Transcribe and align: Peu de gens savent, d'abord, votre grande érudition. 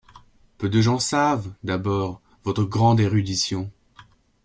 Peu 0.57 0.67
de 0.67 0.81
gens 0.81 0.97
savent, 0.97 1.53
d'abord, 1.63 2.23
votre 2.43 2.63
grande 2.63 2.99
érudition. 2.99 3.71